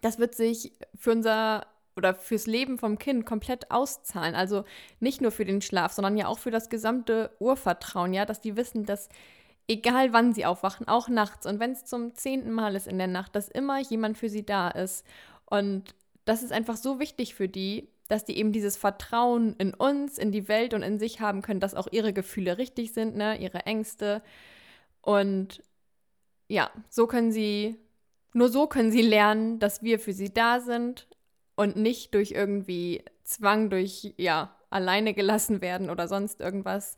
[0.00, 4.34] das wird sich für unser oder fürs Leben vom Kind komplett auszahlen.
[4.34, 4.64] Also
[5.00, 8.56] nicht nur für den Schlaf, sondern ja auch für das gesamte Urvertrauen, ja, dass die
[8.56, 9.08] wissen, dass
[9.68, 13.06] egal wann sie aufwachen, auch nachts und wenn es zum zehnten Mal ist in der
[13.06, 15.06] Nacht, dass immer jemand für sie da ist.
[15.46, 20.18] Und das ist einfach so wichtig für die, dass die eben dieses Vertrauen in uns,
[20.18, 23.40] in die Welt und in sich haben können, dass auch ihre Gefühle richtig sind, ne,
[23.40, 24.22] ihre Ängste.
[25.02, 25.62] Und
[26.48, 27.76] ja, so können sie,
[28.32, 31.06] nur so können sie lernen, dass wir für sie da sind
[31.60, 36.96] und nicht durch irgendwie Zwang, durch, ja, alleine gelassen werden oder sonst irgendwas.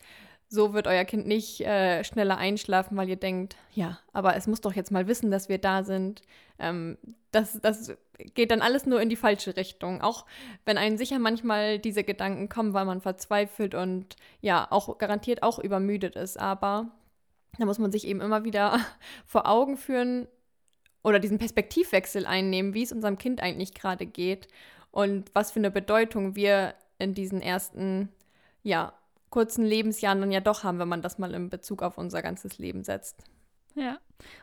[0.48, 4.60] So wird euer Kind nicht äh, schneller einschlafen, weil ihr denkt, ja, aber es muss
[4.60, 6.22] doch jetzt mal wissen, dass wir da sind.
[6.60, 6.96] Ähm,
[7.32, 7.96] das, das
[8.34, 10.00] geht dann alles nur in die falsche Richtung.
[10.00, 10.26] Auch
[10.64, 15.58] wenn einem sicher manchmal diese Gedanken kommen, weil man verzweifelt und ja, auch garantiert auch
[15.58, 16.38] übermüdet ist.
[16.38, 16.86] Aber
[17.58, 18.78] da muss man sich eben immer wieder
[19.26, 20.28] vor Augen führen,
[21.02, 24.48] oder diesen Perspektivwechsel einnehmen, wie es unserem Kind eigentlich gerade geht
[24.90, 28.08] und was für eine Bedeutung wir in diesen ersten,
[28.62, 28.92] ja,
[29.30, 32.58] kurzen Lebensjahren dann ja doch haben, wenn man das mal in Bezug auf unser ganzes
[32.58, 33.24] Leben setzt.
[33.74, 33.98] Ja,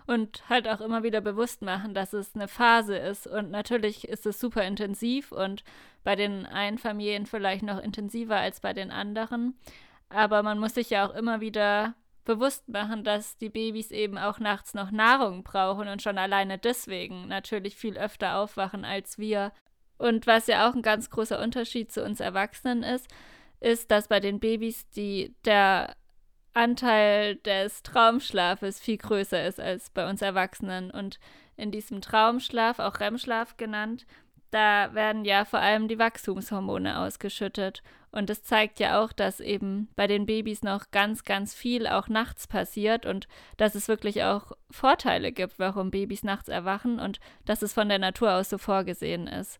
[0.07, 3.27] und halt auch immer wieder bewusst machen, dass es eine Phase ist.
[3.27, 5.63] Und natürlich ist es super intensiv und
[6.03, 9.55] bei den einen Familien vielleicht noch intensiver als bei den anderen.
[10.09, 11.93] Aber man muss sich ja auch immer wieder
[12.25, 17.27] bewusst machen, dass die Babys eben auch nachts noch Nahrung brauchen und schon alleine deswegen
[17.27, 19.51] natürlich viel öfter aufwachen als wir.
[19.97, 23.07] Und was ja auch ein ganz großer Unterschied zu uns Erwachsenen ist,
[23.59, 25.95] ist, dass bei den Babys die, der
[26.53, 30.91] Anteil des Traumschlafes viel größer ist als bei uns Erwachsenen.
[30.91, 31.19] Und
[31.55, 34.05] in diesem Traumschlaf, auch REM-Schlaf genannt,
[34.51, 37.83] da werden ja vor allem die Wachstumshormone ausgeschüttet.
[38.11, 42.07] Und das zeigt ja auch, dass eben bei den Babys noch ganz, ganz viel auch
[42.07, 47.61] nachts passiert und dass es wirklich auch Vorteile gibt, warum Babys nachts erwachen und dass
[47.61, 49.59] es von der Natur aus so vorgesehen ist.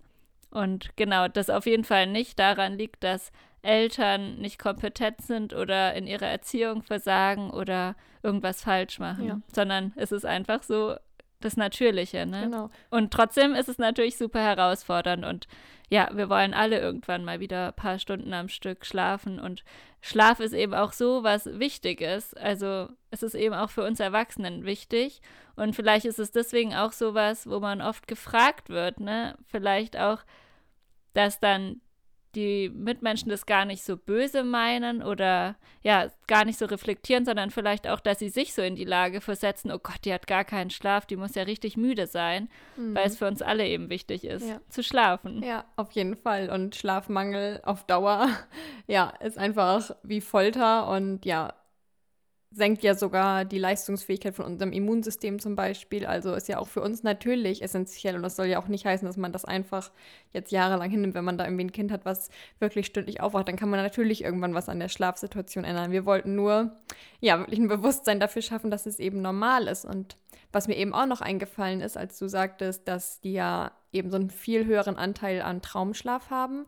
[0.51, 3.31] Und genau, das auf jeden Fall nicht daran liegt, dass
[3.61, 9.41] Eltern nicht kompetent sind oder in ihrer Erziehung versagen oder irgendwas falsch machen, ja.
[9.53, 10.95] sondern es ist einfach so,
[11.39, 12.43] das Natürliche, ne?
[12.43, 12.69] Genau.
[12.89, 15.47] Und trotzdem ist es natürlich super herausfordernd und
[15.89, 19.63] ja, wir wollen alle irgendwann mal wieder ein paar Stunden am Stück schlafen und
[20.01, 22.35] Schlaf ist eben auch so was Wichtiges.
[22.35, 25.21] Also es ist eben auch für uns Erwachsenen wichtig
[25.55, 29.35] und vielleicht ist es deswegen auch so was, wo man oft gefragt wird, ne?
[29.47, 30.19] Vielleicht auch,
[31.13, 31.81] dass dann
[32.35, 37.49] die Mitmenschen das gar nicht so böse meinen oder ja, gar nicht so reflektieren, sondern
[37.49, 40.43] vielleicht auch, dass sie sich so in die Lage versetzen, oh Gott, die hat gar
[40.43, 42.95] keinen Schlaf, die muss ja richtig müde sein, mhm.
[42.95, 44.59] weil es für uns alle eben wichtig ist, ja.
[44.69, 45.41] zu schlafen.
[45.43, 46.49] Ja, auf jeden Fall.
[46.49, 48.29] Und Schlafmangel auf Dauer,
[48.87, 51.53] ja, ist einfach wie Folter und ja,
[52.51, 56.05] senkt ja sogar die Leistungsfähigkeit von unserem Immunsystem zum Beispiel.
[56.07, 58.15] Also ist ja auch für uns natürlich essentiell.
[58.15, 59.91] Und das soll ja auch nicht heißen, dass man das einfach
[60.33, 61.13] jetzt jahrelang hinnimmt.
[61.13, 64.23] Wenn man da irgendwie ein Kind hat, was wirklich stündlich aufwacht, dann kann man natürlich
[64.23, 65.91] irgendwann was an der Schlafsituation ändern.
[65.91, 66.71] Wir wollten nur,
[67.19, 69.85] ja, wirklich ein Bewusstsein dafür schaffen, dass es eben normal ist.
[69.85, 70.17] Und
[70.51, 74.15] was mir eben auch noch eingefallen ist, als du sagtest, dass die ja eben so
[74.15, 76.65] einen viel höheren Anteil an Traumschlaf haben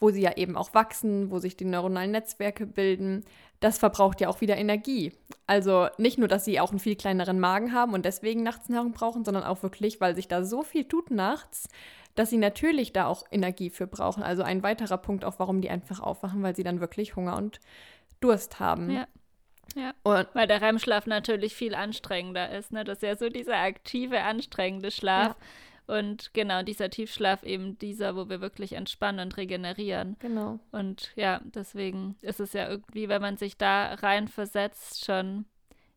[0.00, 3.24] wo sie ja eben auch wachsen, wo sich die neuronalen Netzwerke bilden,
[3.60, 5.12] das verbraucht ja auch wieder Energie.
[5.46, 8.92] Also nicht nur, dass sie auch einen viel kleineren Magen haben und deswegen nachts Nahrung
[8.92, 11.68] brauchen, sondern auch wirklich, weil sich da so viel tut nachts,
[12.14, 14.22] dass sie natürlich da auch Energie für brauchen.
[14.22, 17.60] Also ein weiterer Punkt auch, warum die einfach aufwachen, weil sie dann wirklich Hunger und
[18.20, 18.90] Durst haben.
[18.90, 19.06] Ja.
[19.76, 22.72] Ja, und, weil der REM-Schlaf natürlich viel anstrengender ist.
[22.72, 22.84] Ne?
[22.84, 25.36] Das ist ja so dieser aktive, anstrengende Schlaf.
[25.38, 25.46] Ja
[25.88, 30.16] und genau, dieser Tiefschlaf eben dieser, wo wir wirklich entspannen und regenerieren.
[30.18, 30.60] Genau.
[30.70, 35.46] Und ja, deswegen ist es ja irgendwie, wenn man sich da reinversetzt, schon,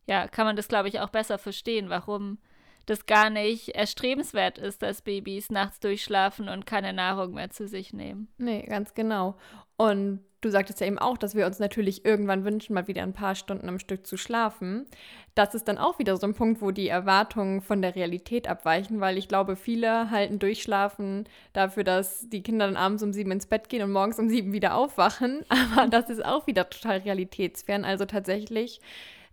[0.06, 2.38] ja, kann man das, glaube ich, auch besser verstehen, warum
[2.86, 7.92] das gar nicht erstrebenswert ist, dass Babys nachts durchschlafen und keine Nahrung mehr zu sich
[7.92, 8.28] nehmen.
[8.38, 9.36] Nee, ganz genau.
[9.76, 13.12] Und du sagtest ja eben auch, dass wir uns natürlich irgendwann wünschen, mal wieder ein
[13.12, 14.86] paar Stunden am Stück zu schlafen.
[15.34, 19.00] Das ist dann auch wieder so ein Punkt, wo die Erwartungen von der Realität abweichen,
[19.00, 23.46] weil ich glaube, viele halten Durchschlafen dafür, dass die Kinder dann abends um sieben ins
[23.46, 25.44] Bett gehen und morgens um sieben wieder aufwachen.
[25.48, 27.84] Aber das ist auch wieder total realitätsfern.
[27.84, 28.80] Also tatsächlich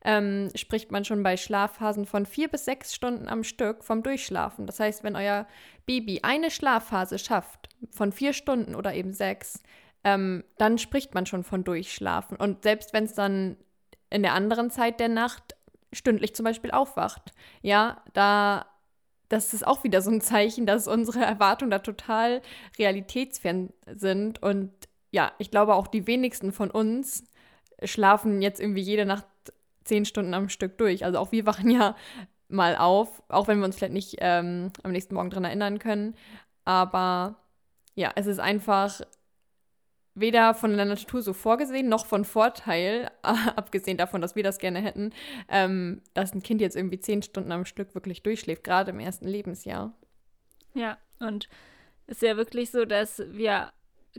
[0.04, 4.66] ähm, spricht man schon bei Schlafphasen von vier bis sechs Stunden am Stück vom Durchschlafen.
[4.66, 5.48] Das heißt, wenn euer
[5.86, 9.62] Baby eine Schlafphase schafft von vier Stunden oder eben sechs,
[10.04, 12.38] ähm, dann spricht man schon von Durchschlafen.
[12.38, 13.58] Und selbst wenn es dann
[14.10, 15.56] in der anderen Zeit der Nacht
[15.92, 18.66] stündlich zum Beispiel aufwacht, ja, da
[19.30, 22.42] das ist auch wieder so ein Zeichen, dass unsere Erwartungen da total
[22.78, 24.42] realitätsfern sind.
[24.42, 24.72] Und
[25.12, 27.24] ja, ich glaube auch die wenigsten von uns
[27.84, 29.26] schlafen jetzt irgendwie jede Nacht
[29.90, 31.04] zehn Stunden am Stück durch.
[31.04, 31.96] Also auch wir wachen ja
[32.48, 36.16] mal auf, auch wenn wir uns vielleicht nicht ähm, am nächsten Morgen dran erinnern können.
[36.66, 37.36] Aber
[37.96, 39.02] ja, es ist einfach
[40.16, 44.80] weder von der Natur so vorgesehen, noch von Vorteil, abgesehen davon, dass wir das gerne
[44.80, 45.12] hätten,
[45.48, 49.28] ähm, dass ein Kind jetzt irgendwie zehn Stunden am Stück wirklich durchschläft, gerade im ersten
[49.28, 49.94] Lebensjahr.
[50.74, 51.50] Ja, und
[52.08, 53.72] es ist ja wirklich so, dass wir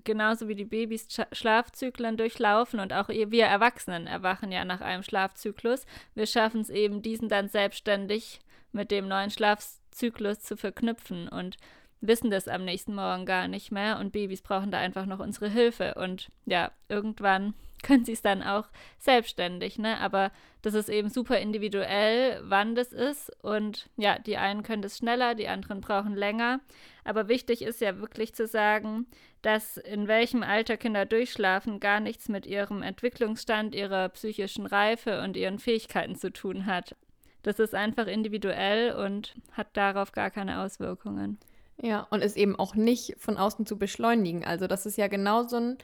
[0.05, 5.85] genauso wie die Babys Schlafzyklen durchlaufen und auch wir Erwachsenen erwachen ja nach einem Schlafzyklus.
[6.15, 8.41] Wir schaffen es eben, diesen dann selbstständig
[8.73, 11.57] mit dem neuen Schlafzyklus zu verknüpfen und
[12.01, 15.49] wissen das am nächsten Morgen gar nicht mehr und Babys brauchen da einfach noch unsere
[15.49, 19.99] Hilfe und ja, irgendwann können sie es dann auch selbstständig, ne?
[20.01, 20.33] Aber
[20.63, 23.33] das ist eben super individuell, wann das ist.
[23.43, 26.61] Und ja, die einen können das schneller, die anderen brauchen länger.
[27.05, 29.07] Aber wichtig ist ja wirklich zu sagen,
[29.41, 35.37] dass in welchem Alter Kinder durchschlafen gar nichts mit ihrem Entwicklungsstand, ihrer psychischen Reife und
[35.37, 36.95] ihren Fähigkeiten zu tun hat.
[37.43, 41.39] Das ist einfach individuell und hat darauf gar keine Auswirkungen.
[41.83, 44.45] Ja, und ist eben auch nicht von außen zu beschleunigen.
[44.45, 45.79] Also das ist ja genau so ein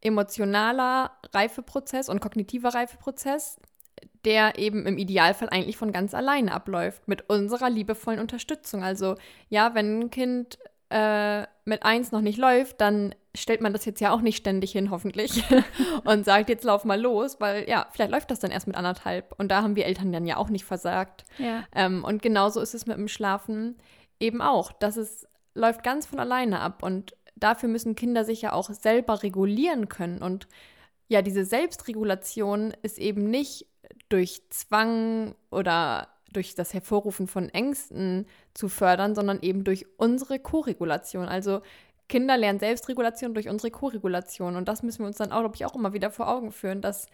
[0.00, 3.58] emotionaler Reifeprozess und kognitiver Reifeprozess,
[4.24, 8.82] der eben im Idealfall eigentlich von ganz alleine abläuft, mit unserer liebevollen Unterstützung.
[8.82, 9.16] Also
[9.48, 10.58] ja, wenn ein Kind
[10.90, 14.72] äh, mit eins noch nicht läuft, dann stellt man das jetzt ja auch nicht ständig
[14.72, 15.42] hin, hoffentlich,
[16.04, 19.34] und sagt, jetzt lauf mal los, weil ja, vielleicht läuft das dann erst mit anderthalb.
[19.38, 21.24] Und da haben wir Eltern dann ja auch nicht versagt.
[21.38, 21.64] Ja.
[21.74, 23.76] Ähm, und genauso ist es mit dem Schlafen
[24.20, 24.72] eben auch.
[24.72, 26.82] dass es läuft ganz von alleine ab.
[26.82, 30.22] Und dafür müssen Kinder sich ja auch selber regulieren können.
[30.22, 30.46] Und
[31.08, 33.66] ja, diese Selbstregulation ist eben nicht
[34.08, 41.26] durch Zwang oder durch das Hervorrufen von Ängsten zu fördern, sondern eben durch unsere Koregulation.
[41.26, 41.62] Also
[42.08, 44.56] Kinder lernen Selbstregulation durch unsere Koregulation.
[44.56, 46.80] Und das müssen wir uns dann auch, glaube ich, auch immer wieder vor Augen führen,
[46.80, 47.06] dass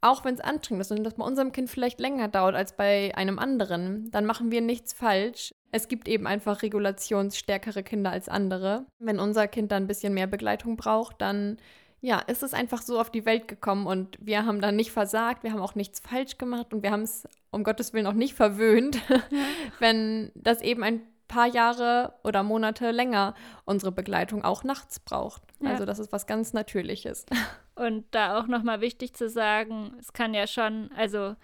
[0.00, 3.14] auch wenn es anstrengend ist und das bei unserem Kind vielleicht länger dauert als bei
[3.16, 5.54] einem anderen, dann machen wir nichts falsch.
[5.72, 8.86] Es gibt eben einfach regulationsstärkere Kinder als andere.
[8.98, 11.58] Wenn unser Kind dann ein bisschen mehr Begleitung braucht, dann
[12.00, 15.42] ja, ist es einfach so auf die Welt gekommen und wir haben dann nicht versagt,
[15.42, 18.34] wir haben auch nichts falsch gemacht und wir haben es um Gottes Willen auch nicht
[18.34, 19.00] verwöhnt,
[19.80, 25.42] wenn das eben ein paar Jahre oder Monate länger unsere Begleitung auch nachts braucht.
[25.60, 25.70] Ja.
[25.70, 27.26] Also das ist was ganz Natürliches.
[27.76, 31.36] Und da auch nochmal wichtig zu sagen, es kann ja schon, also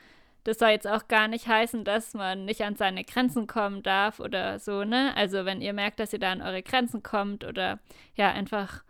[0.44, 4.18] das soll jetzt auch gar nicht heißen, dass man nicht an seine Grenzen kommen darf
[4.18, 5.16] oder so, ne?
[5.16, 7.78] Also wenn ihr merkt, dass ihr da an eure Grenzen kommt oder
[8.16, 8.82] ja einfach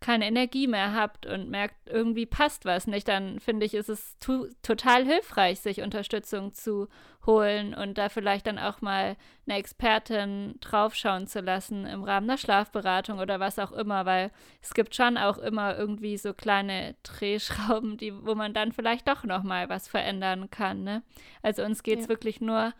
[0.00, 4.16] keine Energie mehr habt und merkt, irgendwie passt was nicht, dann finde ich, ist es
[4.18, 6.88] total hilfreich, sich Unterstützung zu
[7.26, 12.38] holen und da vielleicht dann auch mal eine Expertin draufschauen zu lassen im Rahmen der
[12.38, 14.30] Schlafberatung oder was auch immer, weil
[14.62, 19.24] es gibt schon auch immer irgendwie so kleine Drehschrauben, die, wo man dann vielleicht doch
[19.24, 20.82] noch mal was verändern kann.
[20.82, 21.02] Ne?
[21.42, 22.08] Also uns geht es ja.
[22.08, 22.72] wirklich nur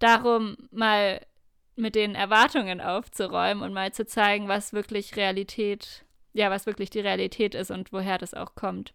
[0.00, 1.20] darum, mal
[1.76, 6.03] mit den Erwartungen aufzuräumen und mal zu zeigen, was wirklich Realität
[6.34, 8.92] ja, was wirklich die Realität ist und woher das auch kommt.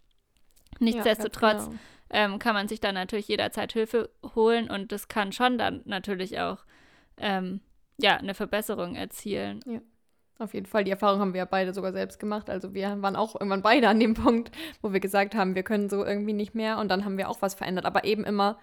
[0.80, 1.80] Nichtsdestotrotz ja, genau.
[2.12, 6.40] ähm, kann man sich dann natürlich jederzeit Hilfe holen und das kann schon dann natürlich
[6.40, 6.60] auch
[7.18, 7.62] ähm,
[7.98, 9.62] ja, eine Verbesserung erzielen.
[9.66, 9.80] Ja.
[10.38, 10.86] Auf jeden Fall.
[10.86, 12.50] Die Erfahrung haben wir ja beide sogar selbst gemacht.
[12.50, 15.90] Also wir waren auch irgendwann beide an dem Punkt, wo wir gesagt haben, wir können
[15.90, 16.78] so irgendwie nicht mehr.
[16.78, 17.86] Und dann haben wir auch was verändert.
[17.86, 18.58] Aber eben immer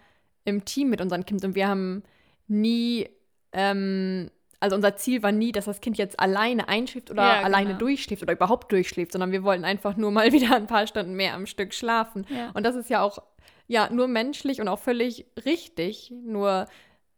[0.46, 1.50] im Team mit unseren Kindern.
[1.50, 2.02] Und wir haben
[2.48, 3.10] nie
[3.52, 7.68] ähm, also unser Ziel war nie, dass das Kind jetzt alleine einschläft oder ja, alleine
[7.68, 7.80] genau.
[7.80, 11.34] durchschläft oder überhaupt durchschläft, sondern wir wollten einfach nur mal wieder ein paar Stunden mehr
[11.34, 12.26] am Stück schlafen.
[12.28, 12.50] Ja.
[12.54, 13.18] Und das ist ja auch
[13.66, 16.12] ja nur menschlich und auch völlig richtig.
[16.24, 16.66] Nur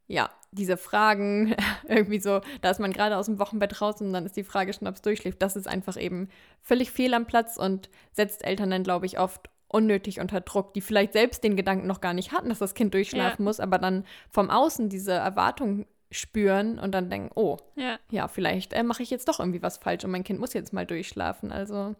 [0.06, 1.54] ja, diese Fragen
[1.88, 4.72] irgendwie so, da ist man gerade aus dem Wochenbett raus und dann ist die Frage
[4.72, 5.40] schon, ob es durchschläft.
[5.42, 6.28] Das ist einfach eben
[6.60, 10.80] völlig fehl am Platz und setzt Eltern dann, glaube ich, oft unnötig unter Druck, die
[10.80, 13.44] vielleicht selbst den Gedanken noch gar nicht hatten, dass das Kind durchschlafen ja.
[13.44, 17.98] muss, aber dann vom Außen diese Erwartung spüren und dann denken, oh, Ja.
[18.10, 20.72] ja, vielleicht äh, mache ich jetzt doch irgendwie was falsch und mein Kind muss jetzt
[20.72, 21.52] mal durchschlafen.
[21.52, 21.94] Also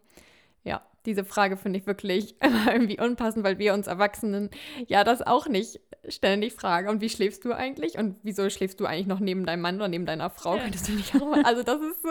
[0.63, 4.49] ja, diese Frage finde ich wirklich immer irgendwie unpassend, weil wir uns Erwachsenen
[4.87, 6.87] ja das auch nicht ständig fragen.
[6.87, 7.97] Und wie schläfst du eigentlich?
[7.97, 10.55] Und wieso schläfst du eigentlich noch neben deinem Mann oder neben deiner Frau?
[10.55, 10.63] Ja.
[10.63, 11.43] Könntest du nicht auch mal?
[11.43, 12.09] Also das ist so,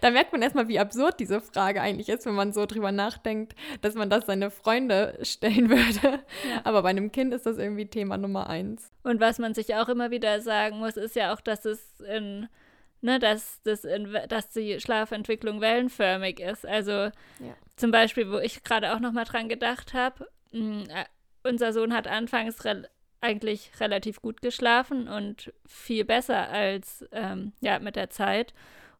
[0.00, 3.54] da merkt man erstmal, wie absurd diese Frage eigentlich ist, wenn man so drüber nachdenkt,
[3.82, 6.20] dass man das seine Freunde stellen würde.
[6.48, 6.60] Ja.
[6.64, 8.90] Aber bei einem Kind ist das irgendwie Thema Nummer eins.
[9.02, 12.48] Und was man sich auch immer wieder sagen muss, ist ja auch, dass es in,
[13.00, 16.66] ne, dass, das in, dass die Schlafentwicklung wellenförmig ist.
[16.66, 17.10] Also
[17.76, 20.28] zum Beispiel, wo ich gerade auch nochmal dran gedacht habe,
[21.42, 22.88] unser Sohn hat anfangs rel
[23.22, 28.52] eigentlich relativ gut geschlafen und viel besser als ähm, ja, mit der Zeit.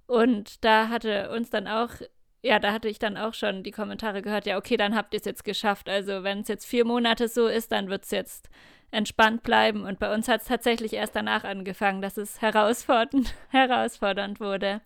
[0.06, 1.90] Und da hatte uns dann auch,
[2.42, 5.20] ja, da hatte ich dann auch schon die Kommentare gehört, ja, okay, dann habt ihr
[5.20, 5.88] es jetzt geschafft.
[5.88, 8.48] Also wenn es jetzt vier Monate so ist, dann wird es jetzt
[8.90, 9.84] entspannt bleiben.
[9.84, 14.80] Und bei uns hat es tatsächlich erst danach angefangen, dass es herausfordernd, herausfordernd wurde.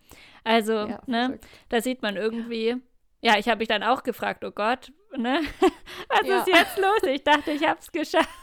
[0.45, 1.47] Also, Ja, ne, verrückt.
[1.69, 2.77] da sieht man irgendwie,
[3.21, 5.41] ja, ich habe mich dann auch gefragt, oh Gott, ne,
[6.09, 6.39] was Ja.
[6.41, 7.03] ist jetzt los?
[7.05, 8.29] Ich dachte, ich habe es geschafft.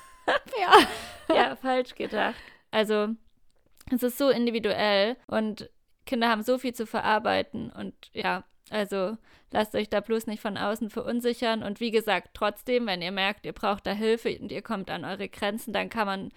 [1.29, 1.35] Ja.
[1.35, 2.35] ja, falsch gedacht.
[2.69, 3.07] Also,
[3.89, 5.69] es ist so individuell und
[6.05, 9.17] Kinder haben so viel zu verarbeiten und ja, also
[9.51, 13.45] lasst euch da bloß nicht von außen verunsichern und wie gesagt, trotzdem, wenn ihr merkt,
[13.45, 16.31] ihr braucht da Hilfe und ihr kommt an eure Grenzen, dann kann man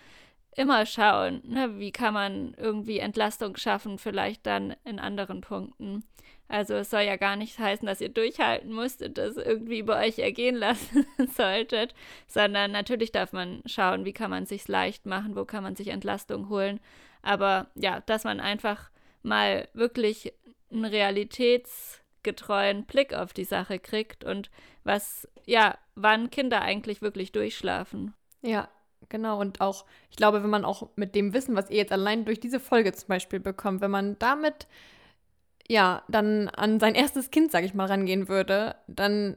[0.56, 6.04] immer schauen, ne, wie kann man irgendwie Entlastung schaffen, vielleicht dann in anderen Punkten.
[6.48, 9.98] Also es soll ja gar nicht heißen, dass ihr durchhalten müsst und das irgendwie über
[9.98, 11.94] euch ergehen lassen solltet,
[12.26, 15.88] sondern natürlich darf man schauen, wie kann man sich leicht machen, wo kann man sich
[15.88, 16.80] Entlastung holen.
[17.22, 18.90] Aber ja, dass man einfach
[19.22, 20.32] mal wirklich
[20.72, 20.86] einen
[22.20, 24.50] realitätsgetreuen Blick auf die Sache kriegt und
[24.84, 28.14] was, ja, wann Kinder eigentlich wirklich durchschlafen.
[28.42, 28.68] Ja,
[29.08, 29.40] genau.
[29.40, 32.40] Und auch, ich glaube, wenn man auch mit dem Wissen, was ihr jetzt allein durch
[32.40, 34.66] diese Folge zum Beispiel bekommt, wenn man damit
[35.68, 39.36] ja dann an sein erstes Kind, sag ich mal, rangehen würde, dann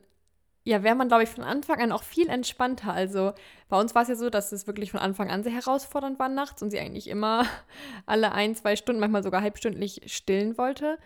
[0.65, 2.93] ja, wäre man, glaube ich, von Anfang an auch viel entspannter.
[2.93, 3.33] Also
[3.67, 6.29] bei uns war es ja so, dass es wirklich von Anfang an sehr herausfordernd war
[6.29, 7.45] nachts und sie eigentlich immer
[8.05, 10.97] alle ein, zwei Stunden, manchmal sogar halbstündlich stillen wollte.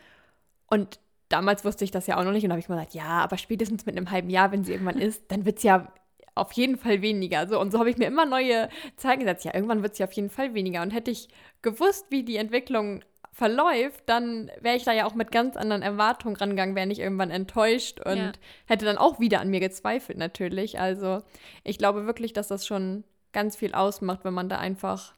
[0.68, 3.06] Und damals wusste ich das ja auch noch nicht und habe ich mal gesagt, ja,
[3.06, 5.92] aber spätestens mit einem halben Jahr, wenn sie irgendwann ist, dann wird es ja
[6.36, 7.48] auf jeden Fall weniger.
[7.48, 9.44] So, und so habe ich mir immer neue Zeichen gesetzt.
[9.46, 10.82] Ja, irgendwann wird es ja auf jeden Fall weniger.
[10.82, 11.30] Und hätte ich
[11.62, 16.36] gewusst, wie die Entwicklung verläuft, dann wäre ich da ja auch mit ganz anderen Erwartungen
[16.36, 18.32] rangegangen, wäre nicht irgendwann enttäuscht und Ja.
[18.66, 20.80] hätte dann auch wieder an mir gezweifelt natürlich.
[20.80, 21.22] Also
[21.64, 25.14] ich glaube wirklich, dass das schon ganz viel ausmacht, wenn man da einfach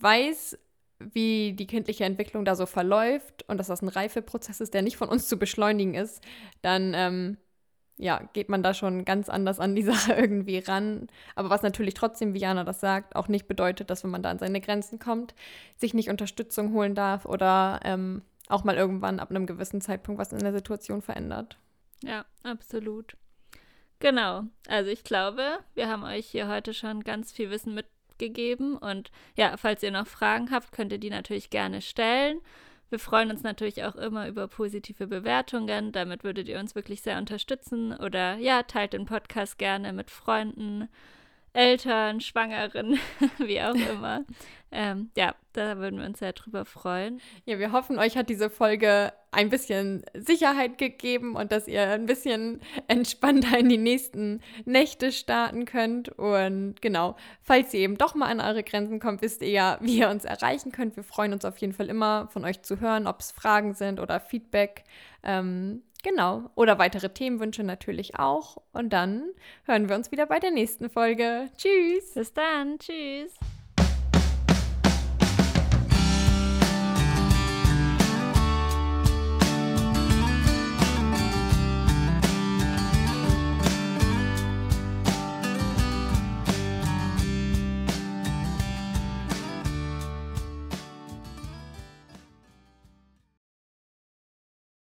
[0.00, 0.58] weiß,
[1.12, 4.96] wie die kindliche Entwicklung da so verläuft und dass das ein Reifeprozess ist, der nicht
[4.96, 6.22] von uns zu beschleunigen ist,
[6.62, 7.36] dann ähm,
[7.98, 11.08] ja, geht man da schon ganz anders an die Sache irgendwie ran.
[11.34, 14.30] Aber was natürlich trotzdem, wie Jana das sagt, auch nicht bedeutet, dass wenn man da
[14.30, 15.34] an seine Grenzen kommt,
[15.76, 20.32] sich nicht Unterstützung holen darf oder ähm, auch mal irgendwann ab einem gewissen Zeitpunkt was
[20.32, 21.56] in der Situation verändert.
[22.02, 23.16] Ja, absolut.
[24.00, 24.42] Genau.
[24.66, 27.72] Also ich glaube, wir haben euch hier heute schon ganz viel Wissen
[28.12, 28.76] mitgegeben.
[28.76, 32.40] Und ja, falls ihr noch Fragen habt, könnt ihr die natürlich gerne stellen.
[32.90, 35.92] Wir freuen uns natürlich auch immer über positive Bewertungen.
[35.92, 37.96] Damit würdet ihr uns wirklich sehr unterstützen.
[37.96, 40.88] Oder ja, teilt den Podcast gerne mit Freunden,
[41.52, 42.98] Eltern, Schwangeren,
[43.38, 44.24] wie auch immer.
[44.70, 47.20] ähm, ja, da würden wir uns sehr drüber freuen.
[47.44, 52.06] Ja, wir hoffen, euch hat diese Folge ein bisschen Sicherheit gegeben und dass ihr ein
[52.06, 56.08] bisschen entspannter in die nächsten Nächte starten könnt.
[56.10, 59.98] Und genau, falls ihr eben doch mal an eure Grenzen kommt, wisst ihr ja, wie
[59.98, 60.96] ihr uns erreichen könnt.
[60.96, 64.00] Wir freuen uns auf jeden Fall immer, von euch zu hören, ob es Fragen sind
[64.00, 64.84] oder Feedback.
[65.22, 66.50] Ähm, genau.
[66.54, 68.58] Oder weitere Themenwünsche natürlich auch.
[68.72, 69.24] Und dann
[69.64, 71.48] hören wir uns wieder bei der nächsten Folge.
[71.56, 72.14] Tschüss!
[72.14, 72.78] Bis dann.
[72.78, 73.34] Tschüss.